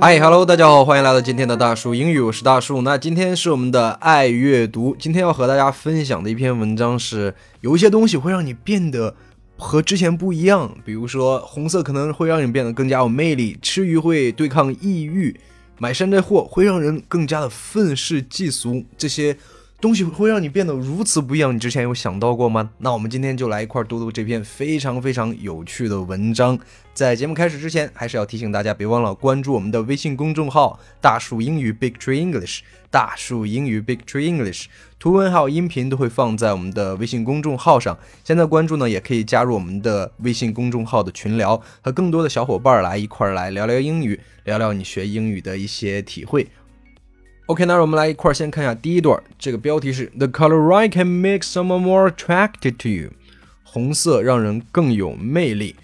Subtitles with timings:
[0.00, 2.82] 嗨，Hello，大家好，欢迎来到今天的大树英语，我是大树。
[2.82, 9.14] 那今天是我们的爱阅读，今天要和大家分享的一篇文章是，有一些东西会让你变得
[9.56, 15.38] 和之前不一样，比如说红色可能会让你变得更加有魅力，吃鱼会对抗抑郁，
[15.78, 19.36] 买山寨货会让人更加的愤世嫉俗，这些。
[19.80, 22.70] 东西会让你变得如此不一样，你之前有想到过吗？
[22.78, 26.58] 那我们今天就来一块读读这篇非常非常有趣的文章。
[26.92, 32.62] 在节目开始之前，还是要提醒大家，别忘了关注我们的微信公众号“大树英语 Big Tree English”。
[32.90, 34.64] 大树英语 Big Tree English，
[34.98, 37.96] 图文还有音频都会放在我们的微信公众号上。
[38.24, 46.48] 现在关注呢，也可以加入我们的微信公众号的群聊，和更多的小伙伴来一块来聊聊英语，聊聊你学英语的一些体会。
[47.47, 53.11] OK，那我们来一块儿先看一下第一段，这个标题是 The color red can make someone more attracted to you。
[53.63, 55.75] 红色让人更有魅力。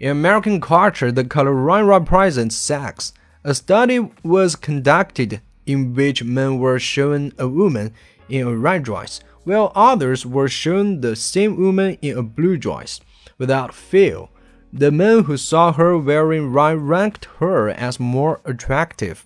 [0.00, 3.10] In American culture, the color red represents sex.
[3.42, 7.90] A study was conducted in which men were shown a woman
[8.28, 13.00] in a red dress, while others were shown the same woman in a blue dress.
[13.38, 14.30] Without fail,
[14.72, 19.24] the men who saw her wearing red ranked her as more attractive.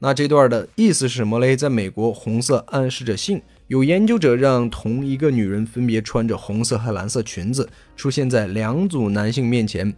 [0.00, 1.56] 那这段的意思是什么嘞？
[1.56, 3.40] 在美国，红色暗示着性。
[3.68, 9.94] 有研究者让同一个女人分别穿着红色和蓝色裙子出现在两组男性面前，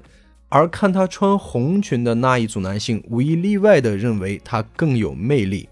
[0.48, 5.68] 而看她穿红裙的那一组男性无一例外地认为她更有魅力。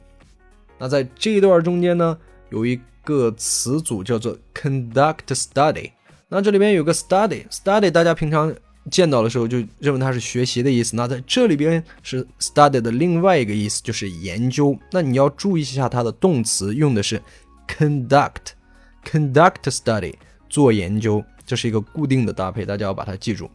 [0.79, 2.19] 那在这一段中间呢，
[2.51, 5.93] 有一个词组叫做 conduct study。
[6.29, 8.53] 那这里边有个 study，study 大家平常。
[8.91, 10.95] 见到的时候就认为它是学习的意思。
[10.97, 14.79] 那在这里边是 study 的另外一个意思，就是研究。
[14.93, 17.21] 那你要注意一下它的动词用的是
[17.67, 20.15] conduct，conduct study
[20.49, 23.51] 做研究，这是一个固定的搭配，大家要把它记住。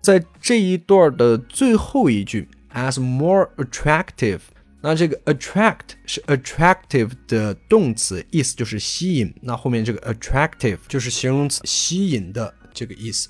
[0.00, 4.40] 在这一段的最后一句，as more attractive，
[4.80, 9.34] 那这个 attract 是 attractive 的动词，意思就是吸引。
[9.42, 13.28] 那后面这个 attractive 就是形容词，吸引的这个意思。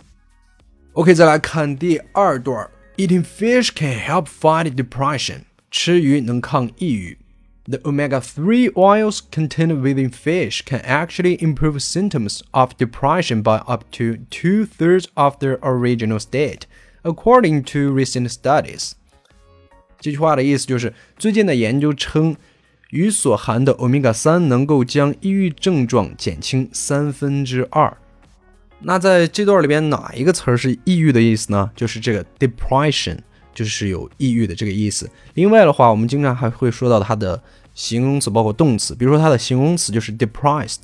[0.98, 2.70] OK，再来看第二段。
[2.98, 5.46] Eating fish can help fight depression.
[5.72, 7.18] 吃鱼能抗抑郁。
[7.66, 15.06] The omega-3 oils contained within fish can actually improve symptoms of depression by up to two-thirds
[15.14, 16.64] of their original state,
[17.04, 18.92] according to recent studies.
[20.00, 22.36] 这句话的意思就是，最近的研究称，
[22.90, 27.98] 鱼所含的欧米伽三能够将抑郁症状减轻三分之二。
[28.81, 31.71] 那在这段里边哪一个词儿是抑郁的意思呢？
[31.75, 33.19] 就是这个 depression，
[33.53, 35.11] 就是有抑郁的这个意思。
[35.35, 37.43] 另外的话，我们经常还会说到它的
[37.75, 38.95] 形容词，包括动词。
[38.95, 40.83] 比如说它的形容词就是 depressed，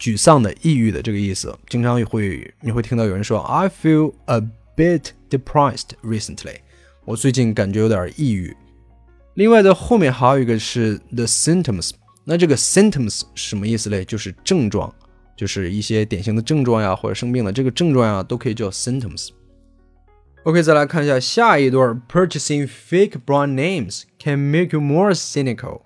[0.00, 1.56] 沮丧的、抑郁的这个意思。
[1.68, 4.42] 经常会你会听到有人说 I feel a
[4.76, 6.56] bit depressed recently，
[7.04, 8.56] 我最近感觉有点抑郁。
[9.34, 11.92] 另外的后面还有一个是 the symptoms，
[12.24, 14.04] 那这个 symptoms 是什么意思嘞？
[14.04, 14.92] 就是症状。
[15.38, 19.28] 就是一些典型的症状呀，或者生病的这个症状呀，都可以叫 symptoms。
[20.42, 25.82] OK，再来看一下下一段，Purchasing fake brand names can make you more cynical。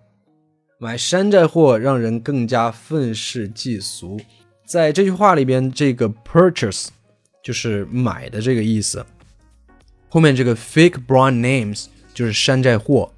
[0.79, 4.19] 买山寨货让人更加愤世嫉俗。
[4.65, 6.89] 在这句话里边，这个 purchase
[7.43, 9.05] 就是买的这个意思，
[10.09, 13.13] 后面这个 fake brand names 就是山寨货，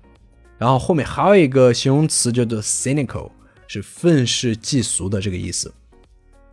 [0.58, 3.30] 然后后面还有一个形容词叫做 cynical，
[3.68, 5.72] 是愤世嫉俗的这个意思。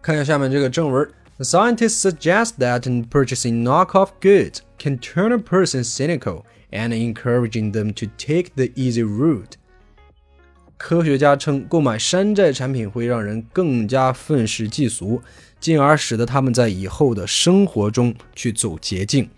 [0.02, 1.08] 看一下下面这个正文。
[1.38, 8.08] The scientists suggest that purchasing knockoff goods can turn a person cynical and encouraging them to
[8.18, 9.54] take the easy route.
[10.78, 15.22] 科学家称，购买山寨产品会让人更加愤世嫉俗，
[15.60, 19.30] 进而使得他们在以后的生活中去走捷径。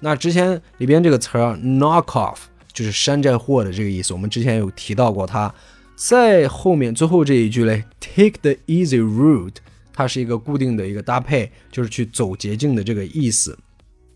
[0.00, 2.38] 那之前里边这个词儿 “knockoff”
[2.72, 5.54] 就是山寨货的这个意思，我们之前有提到过它。
[5.96, 9.56] 在后面最后这一句嘞，“take the easy route”。
[9.98, 13.58] 它是一个固定的一个搭配，就是去走捷径的这个意思。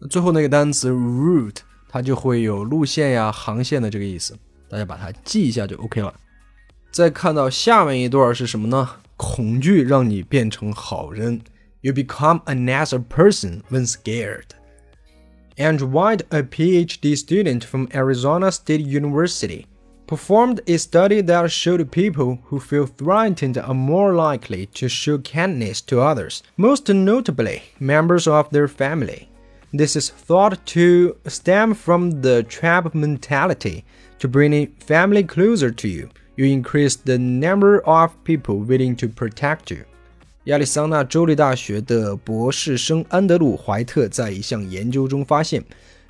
[0.08, 1.56] 最后那个单词 route，
[1.88, 4.38] 它就会有路线呀、航线的这个意思，
[4.68, 6.14] 大家把它记一下就 OK 了。
[6.92, 8.88] 再看到下面一段是什么呢？
[9.16, 11.40] 恐惧让你变成好人
[11.80, 14.50] ，You become a nicer person when scared.
[15.56, 19.64] And White, a PhD student from Arizona State University
[20.11, 25.81] performed a study that showed people who feel threatened are more likely to show kindness
[25.81, 29.27] to others, most notably members of their family.
[29.73, 33.83] This is thought to stem from the trap mentality.
[34.19, 39.07] To bring a family closer to you, you increase the number of people willing to
[39.09, 39.83] protect you.
[40.45, 45.61] 亚利桑那州立大学的博士生安德鲁·怀特在一项研究中发现，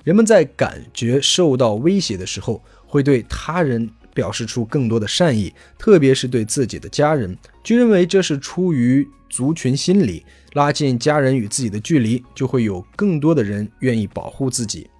[0.03, 2.61] 人们在感觉受到威胁的时候，
[2.92, 7.34] 会对他人表示出更多的善意，特别是对自己的家人。
[7.64, 10.22] 据认为，这是出于族群心理，
[10.52, 14.90] 拉近家人与自己的距离，就会有更多的人愿意保护自己。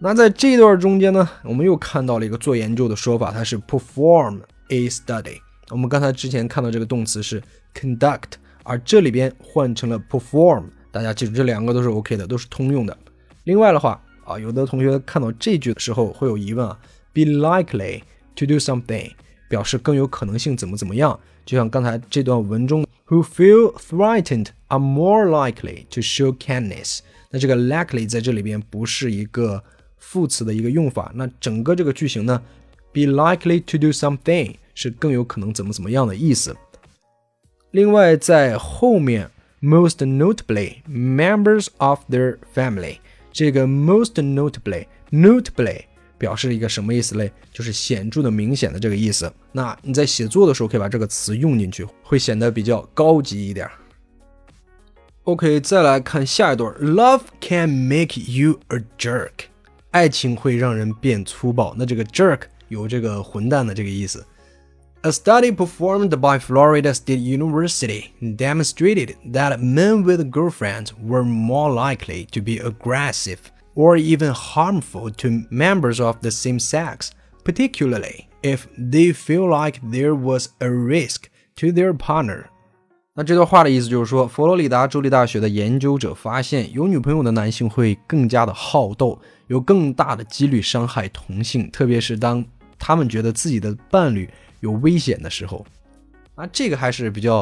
[0.00, 4.40] 那在这段中间呢，我们又看到了一个做研究的说法，它是 perform
[4.70, 5.38] a study。
[5.70, 7.40] 我们刚才之前看到这个动词是。
[7.74, 8.32] conduct，
[8.64, 12.94] 而这里边换成了 perform，大家记住这两个都是 OK 的，都是通用的。
[13.44, 13.98] 另外的话
[14.31, 16.77] 啊，有的同学看到这句的时候会有疑问啊，
[17.13, 18.01] be likely
[18.35, 19.11] to do something，
[19.49, 21.19] 表示更有可能性怎么怎么样。
[21.45, 26.99] 就像刚才这段文中，who feel threatened are more likely to show kindness。
[27.29, 29.63] 那这个 likely 在这里边不是一个
[29.97, 32.41] 副词的一个用法，那整个这个句型呢，
[32.91, 36.55] be likely to do something 是更有可能怎么怎么样的意思。
[37.71, 39.29] 另外，在后面，
[39.61, 42.97] most notably members of their family，
[43.32, 45.80] 这个 most notably，notably
[46.18, 47.32] 表示一个什么意思嘞？
[47.52, 49.32] 就是显著的、明显的这个意思。
[49.50, 53.68] 那你在写作的时候可以把这个词用进去，会显得比较高级一点。
[55.24, 59.30] OK，再来看下一段，Love can make you a jerk，
[59.90, 61.74] 爱情会让人变粗暴。
[61.78, 64.24] 那这个 jerk 有这个混蛋的这个意思。
[65.03, 72.41] A study performed by Florida State University demonstrated that men with girlfriends were more likely to
[72.41, 73.37] be aggressive
[73.75, 77.11] or even harmful to members of the same sex,
[77.45, 82.45] particularly if they feel like there was a risk to their partner.
[83.13, 92.43] 那这段话的意思就是说，佛罗里达州立大学的研究者发现，有女朋友的男性会更加的好斗，有更大的几率伤害同性，特别是当
[92.77, 94.29] 他们觉得自己的伴侣
[94.62, 95.66] 有危险的时候，
[96.36, 97.38] 啊，这个还是比较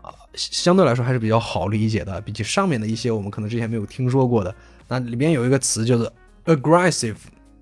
[0.00, 4.54] 啊，相对来说还是比较好理解的，比起上面的一些我们可能之前没有听说过的。
[4.86, 6.10] 那里边有一个词叫做
[6.44, 7.16] aggressive，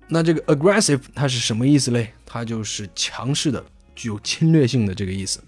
[0.07, 2.09] 那这个 aggressive 它是什么意思嘞？
[2.23, 3.63] 它就是强势的、
[3.95, 5.43] 具有侵略性的这个意思。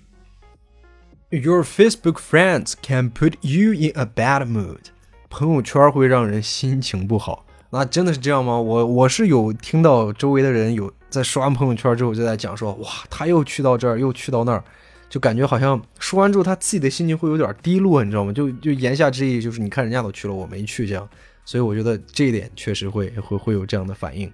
[1.30, 4.90] Your Facebook friends can put you in a bad mood，
[5.30, 7.46] 朋友圈会让人心情不好。
[7.70, 8.60] 那真的是这样吗？
[8.60, 10.92] 我我是有听到周围的人有。
[11.11, 14.63] 在刷完朋友圈之后，就在讲说，哇，他又去到这儿，又去到那儿，
[15.09, 18.33] 就感觉好像说完之后，他自己的心情会有点低落，你知道吗？
[18.33, 21.09] 就就言下之意就是，你看人家都去了，我没去这样。
[21.45, 24.33] 所以我觉得这一点确实会会会有这样的反应。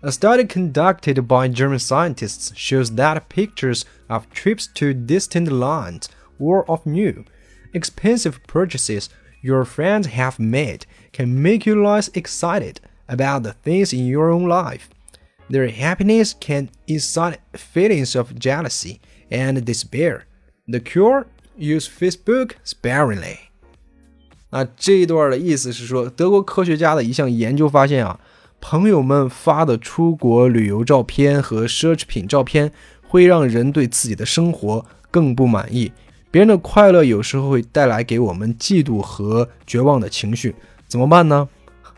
[0.00, 6.06] A study conducted by German scientists shows that pictures of trips to distant lands
[6.40, 7.24] or of new,
[7.72, 9.06] expensive purchases
[9.40, 10.80] your friends have made
[11.12, 14.88] can make you less excited about the things in your own life.
[15.49, 18.97] Their happiness can incite feelings of jealousy
[19.29, 20.21] and despair.
[20.67, 21.25] The cure:
[21.57, 23.37] use Facebook sparingly.
[24.49, 28.19] 那这一段的意思是说，德国科学家的一项研究发现啊，
[28.59, 32.71] 朋友们发的出国旅游照片和奢侈品照片
[33.07, 35.91] 会让人对自己的生活更不满意。
[36.29, 40.53] 别人的快乐有时候会带来给我们嫉妒和绝望的情绪，
[40.87, 41.47] 怎么办呢？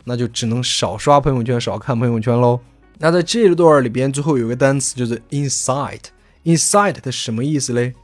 [0.04, 2.60] 那就只能少刷朋友圈，少看朋友圈喽。
[3.02, 6.00] 那在这一段里边，最后有个单词就是 insight。
[6.44, 7.94] insight 它什么意思嘞？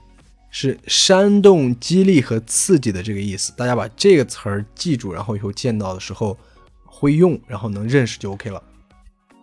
[0.50, 3.52] 是煽动、激励和刺激的这个意思。
[3.58, 6.34] 大家把这个词儿记住，然后以后见到的时候
[6.86, 8.62] 会用，然后能认识就 OK 了。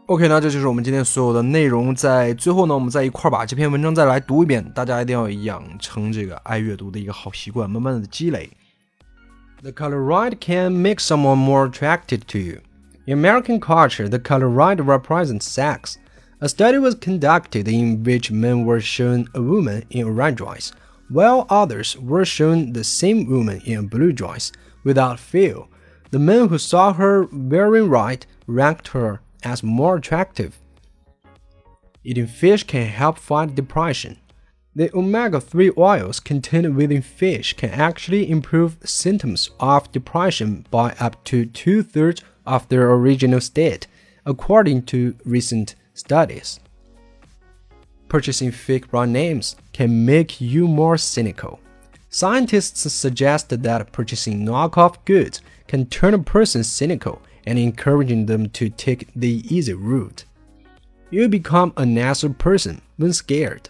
[0.08, 1.94] OK，那这就是我们今天所有的内容。
[1.94, 4.68] 在最后呢，我们再一块儿把这篇文章再来读一遍。
[4.74, 8.50] 大家一定要养成这个爱阅读的一个好习惯，慢慢的积累。
[9.62, 12.58] The color red can make someone more attracted to you.
[13.06, 15.98] In American culture, the color red represents sex.
[16.40, 20.72] A study was conducted in which men were shown a woman in a red dress,
[21.10, 24.54] while others were shown the same woman in a blue dress
[24.86, 25.70] without fail.
[26.12, 30.58] The men who saw her wearing red ranked her as more attractive.
[32.06, 34.18] Eating fish can help fight depression.
[34.76, 41.24] The omega 3 oils contained within fish can actually improve symptoms of depression by up
[41.26, 43.86] to two thirds of their original state,
[44.26, 46.60] according to recent studies.
[48.10, 51.60] Purchasing fake brand names can make you more cynical.
[52.10, 58.70] Scientists suggest that purchasing knockoff goods can turn a person cynical and encouraging them to
[58.70, 60.26] take the easy route.
[61.12, 63.70] You become a nicer person when scared.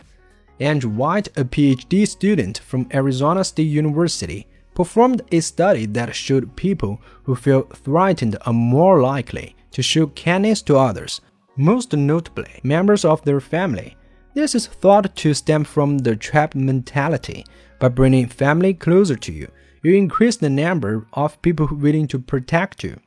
[0.63, 7.01] Andrew White, a PhD student from Arizona State University, performed a study that showed people
[7.23, 11.19] who feel threatened are more likely to show kindness to others,
[11.57, 13.97] most notably members of their family.
[14.35, 17.45] This is thought to stem from the trap mentality,
[17.79, 19.49] By bringing family closer to you,
[19.83, 22.97] you increase the number of people willing to protect you.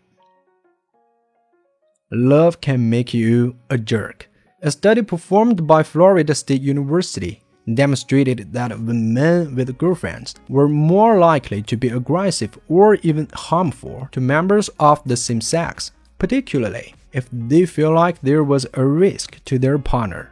[2.12, 4.28] Love can make you a jerk.
[4.62, 7.42] A study performed by Florida State University
[7.74, 14.20] demonstrated that men with girlfriends were more likely to be aggressive or even harmful to
[14.20, 19.58] members of the same sex, particularly if they feel like there was a risk to
[19.58, 20.30] their partner.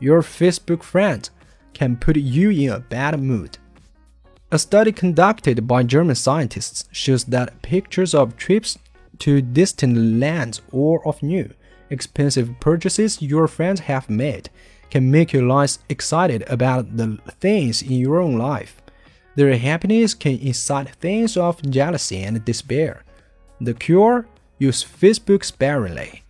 [0.00, 1.30] Your Facebook friends
[1.74, 3.58] can put you in a bad mood.
[4.50, 8.78] A study conducted by German scientists shows that pictures of trips
[9.18, 11.50] to distant lands or of new,
[11.90, 14.50] expensive purchases your friends have made
[14.90, 18.80] can make you less excited about the things in your own life.
[19.34, 23.04] Their happiness can incite things of jealousy and despair.
[23.60, 24.26] The cure?
[24.58, 26.22] Use Facebook sparingly.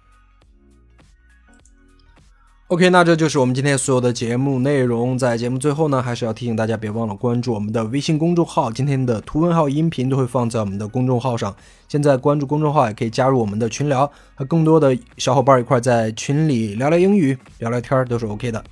[2.69, 5.17] OK，那这就是我们今天所有的节目内容。
[5.17, 8.73] 在节目最后呢，还是要提醒大家，别忘了关注我们的微信公众号。
[8.73, 11.55] 今天的图文号、音频都会放在我们的公众号上。
[11.87, 18.65] 现在关注公众号，也可以加入我们的群聊，和更多的小伙伴一块在群里聊聊英语、聊聊天都是 OK 的。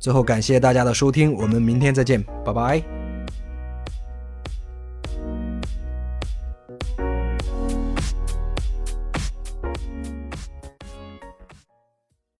[0.00, 2.97] 最后，感谢大家的收听，我们明天再见，拜拜。